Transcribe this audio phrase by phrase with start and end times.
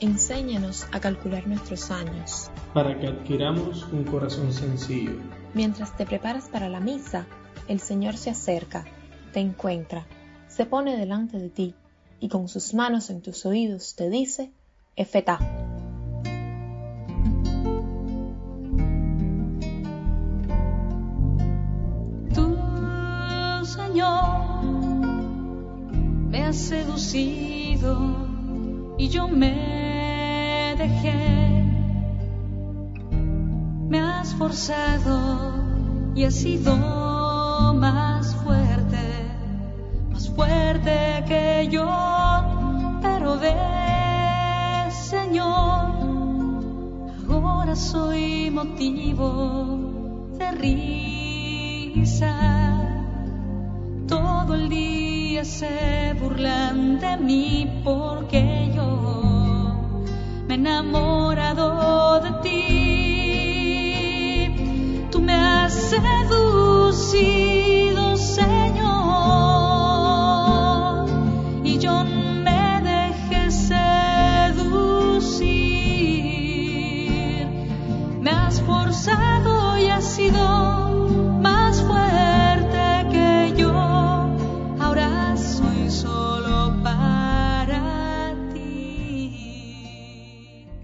[0.00, 2.50] Enséñanos a calcular nuestros años.
[2.74, 5.12] para que adquiramos un corazón sencillo.
[5.54, 7.26] Mientras te preparas para la misa,
[7.68, 8.84] el Señor se acerca,
[9.32, 10.06] te encuentra,
[10.48, 11.74] se pone delante de ti
[12.18, 14.52] y con sus manos en tus oídos te dice,
[14.96, 15.38] Efetá.
[26.30, 27.98] Me has seducido
[28.96, 31.64] y yo me dejé.
[33.90, 35.52] Me has forzado
[36.14, 36.74] y has sido
[37.74, 38.96] más fuerte,
[40.10, 41.86] más fuerte que yo.
[43.02, 43.54] Pero ve,
[44.90, 45.92] Señor,
[47.28, 49.78] ahora soy motivo
[50.38, 52.32] de risa.
[54.44, 60.02] Todo el día se burlan de mí porque yo
[60.48, 62.72] me he enamorado de ti.
[65.12, 67.36] Tú me has seducido,
[68.16, 68.61] Señor,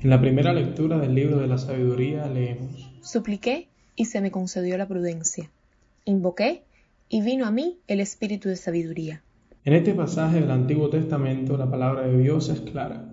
[0.00, 4.78] En la primera lectura del libro de la sabiduría leemos, Supliqué y se me concedió
[4.78, 5.50] la prudencia.
[6.04, 6.62] Invoqué
[7.08, 9.24] y vino a mí el espíritu de sabiduría.
[9.64, 13.12] En este pasaje del Antiguo Testamento la palabra de Dios es clara.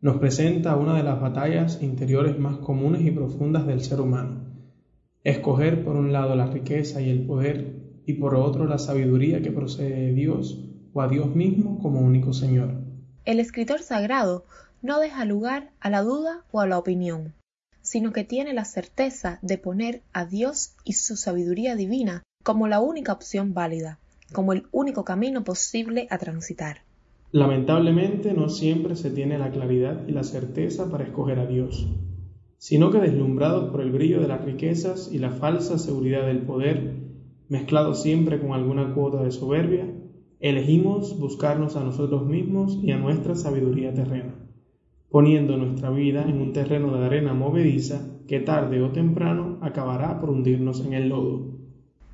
[0.00, 4.40] Nos presenta una de las batallas interiores más comunes y profundas del ser humano.
[5.22, 7.76] Escoger por un lado la riqueza y el poder
[8.06, 12.32] y por otro la sabiduría que procede de Dios o a Dios mismo como único
[12.32, 12.82] Señor.
[13.24, 14.44] El escritor sagrado
[14.84, 17.32] no deja lugar a la duda o a la opinión,
[17.80, 22.80] sino que tiene la certeza de poner a Dios y su sabiduría divina como la
[22.80, 23.98] única opción válida,
[24.34, 26.82] como el único camino posible a transitar.
[27.32, 31.88] Lamentablemente no siempre se tiene la claridad y la certeza para escoger a Dios,
[32.58, 36.94] sino que deslumbrados por el brillo de las riquezas y la falsa seguridad del poder,
[37.48, 39.90] mezclado siempre con alguna cuota de soberbia,
[40.40, 44.43] elegimos buscarnos a nosotros mismos y a nuestra sabiduría terrena,
[45.14, 50.28] poniendo nuestra vida en un terreno de arena movediza que tarde o temprano acabará por
[50.28, 51.56] hundirnos en el lodo.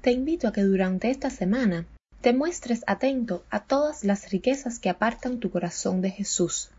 [0.02, 1.86] Te invito a que durante esta semana
[2.20, 6.72] te muestres atento a todas las riquezas que apartan tu corazón de Jesús,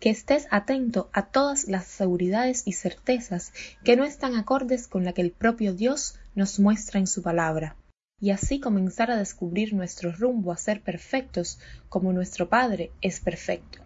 [0.00, 3.52] que estés atento a todas las seguridades y certezas
[3.84, 7.76] que no están acordes con la que el propio Dios nos muestra en su palabra,
[8.20, 13.78] y así comenzar a descubrir nuestro rumbo a ser perfectos como nuestro Padre es perfecto.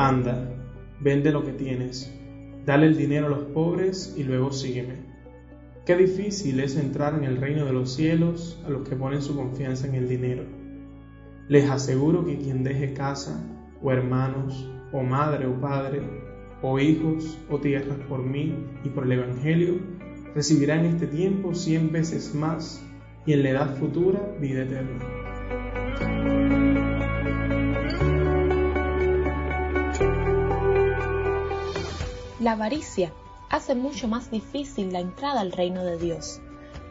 [0.00, 0.48] Anda,
[1.00, 2.08] vende lo que tienes,
[2.64, 4.94] dale el dinero a los pobres y luego sígueme.
[5.84, 9.34] Qué difícil es entrar en el reino de los cielos a los que ponen su
[9.34, 10.44] confianza en el dinero.
[11.48, 13.44] Les aseguro que quien deje casa,
[13.82, 16.00] o hermanos, o madre o padre,
[16.62, 18.54] o hijos o tierras por mí
[18.84, 19.80] y por el Evangelio,
[20.32, 22.86] recibirá en este tiempo cien veces más
[23.26, 25.17] y en la edad futura vida eterna.
[32.48, 33.12] La avaricia
[33.50, 36.40] hace mucho más difícil la entrada al reino de Dios,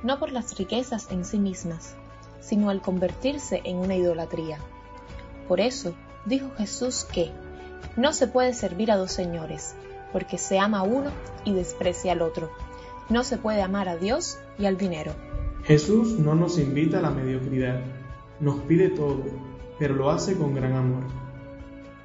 [0.03, 1.95] no por las riquezas en sí mismas,
[2.39, 4.59] sino al convertirse en una idolatría.
[5.47, 5.95] Por eso
[6.27, 7.31] dijo Jesús que
[7.95, 9.73] no se puede servir a dos señores,
[10.13, 11.09] porque se ama uno
[11.43, 12.51] y desprecia al otro.
[13.09, 15.13] No se puede amar a Dios y al dinero.
[15.63, 17.81] Jesús no nos invita a la mediocridad,
[18.39, 19.23] nos pide todo,
[19.79, 21.01] pero lo hace con gran amor.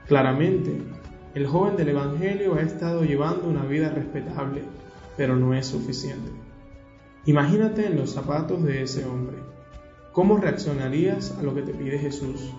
[0.07, 1.02] Claramente,
[1.35, 4.63] el joven del Evangelio ha estado llevando una vida respetable,
[5.17, 6.31] pero no es suficiente.
[7.25, 9.39] Imagínate en los zapatos de ese hombre.
[10.13, 12.53] ¿Cómo reaccionarías a lo que te pide Jesús?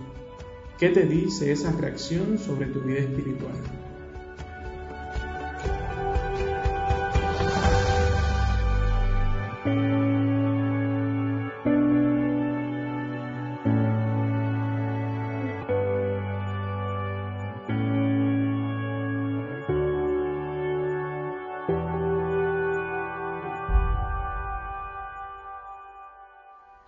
[0.78, 3.54] ¿Qué te dice esa reacción sobre tu vida espiritual?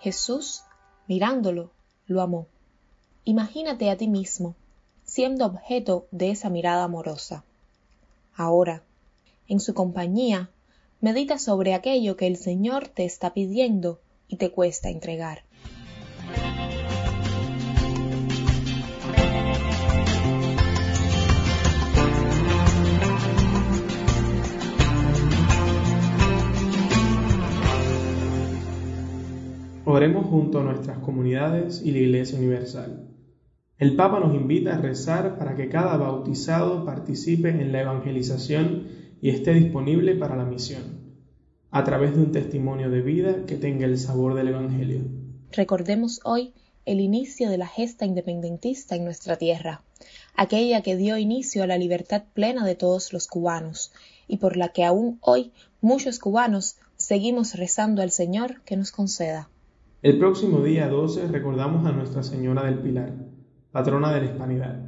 [0.06, 0.62] Jesús,
[1.08, 1.72] mirándolo,
[2.06, 2.46] lo amó.
[3.24, 4.54] Imagínate a ti mismo,
[5.02, 7.42] siendo objeto de esa mirada amorosa.
[8.32, 8.84] Ahora,
[9.48, 10.48] en su compañía,
[11.00, 13.98] medita sobre aquello que el Señor te está pidiendo
[14.28, 15.42] y te cuesta entregar.
[29.88, 33.08] Oremos junto a nuestras comunidades y la Iglesia Universal.
[33.78, 38.88] El Papa nos invita a rezar para que cada bautizado participe en la evangelización
[39.22, 40.82] y esté disponible para la misión,
[41.70, 45.02] a través de un testimonio de vida que tenga el sabor del Evangelio.
[45.52, 46.52] Recordemos hoy
[46.84, 49.84] el inicio de la gesta independentista en nuestra tierra,
[50.34, 53.92] aquella que dio inicio a la libertad plena de todos los cubanos
[54.26, 59.48] y por la que aún hoy muchos cubanos seguimos rezando al Señor que nos conceda.
[60.02, 63.14] El próximo día 12 recordamos a Nuestra Señora del Pilar,
[63.72, 64.78] patrona de la Hispanidad.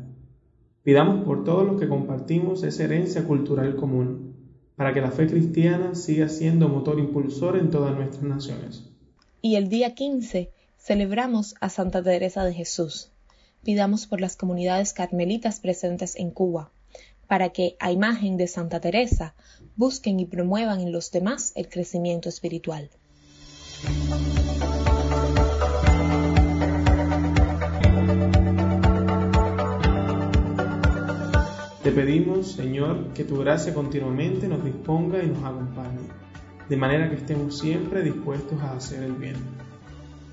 [0.82, 4.36] Pidamos por todos los que compartimos esa herencia cultural común,
[4.76, 8.84] para que la fe cristiana siga siendo motor impulsor en todas nuestras naciones.
[9.40, 13.10] Y el día 15 celebramos a Santa Teresa de Jesús.
[13.64, 16.70] Pidamos por las comunidades carmelitas presentes en Cuba,
[17.26, 19.34] para que, a imagen de Santa Teresa,
[19.74, 22.90] busquen y promuevan en los demás el crecimiento espiritual.
[31.88, 36.02] Te pedimos, Señor, que tu gracia continuamente nos disponga y nos acompañe,
[36.68, 39.36] de manera que estemos siempre dispuestos a hacer el bien.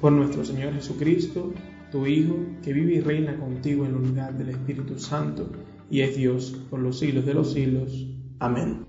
[0.02, 1.54] Por nuestro Señor Jesucristo,
[1.94, 5.50] tu Hijo, que vive y reina contigo en la unidad del Espíritu Santo,
[5.90, 8.06] y es Dios por los siglos de los siglos.
[8.40, 8.86] Amén.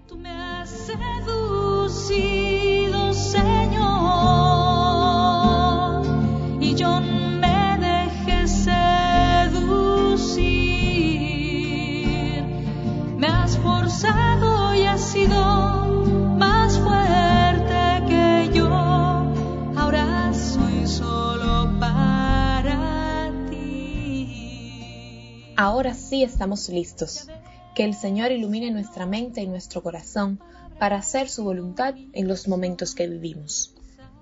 [25.57, 27.29] Ahora sí estamos listos.
[27.75, 30.41] Que el Señor ilumine nuestra mente y nuestro corazón
[30.79, 33.75] para hacer su voluntad en los momentos que vivimos.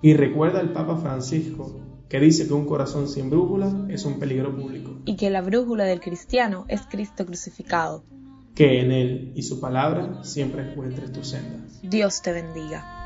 [0.03, 4.55] Y recuerda el Papa Francisco, que dice que un corazón sin brújula es un peligro
[4.55, 4.99] público.
[5.07, 8.05] Y que la brújula del cristiano es Cristo crucificado.
[8.55, 11.67] Que en Él y su palabra siempre encuentres tu senda.
[11.83, 13.05] Dios te bendiga.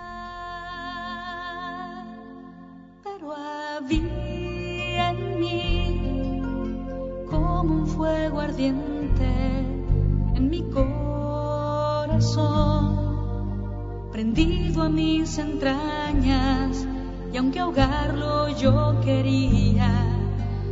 [7.99, 9.27] fuego ardiente
[10.37, 10.87] en mi corazón,
[14.13, 16.87] prendido a mis entrañas,
[17.33, 19.91] y aunque ahogarlo yo quería,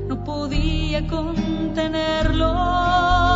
[0.09, 3.36] no podía contenerlo.